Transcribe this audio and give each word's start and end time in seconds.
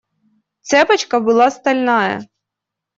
Цепочка 0.69 1.15
была 1.29 1.47
стальная. 1.59 2.15